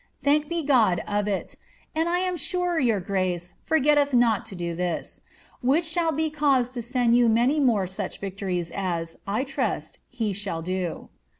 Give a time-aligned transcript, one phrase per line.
[0.23, 1.55] Thanked be God of it;
[1.93, 5.21] and I am sure yoar gnce ibrgetteth not to do this;
[5.61, 10.33] which shall be cause to send you many more MKh Tietoties as, I trust, he
[10.33, 11.09] shall do.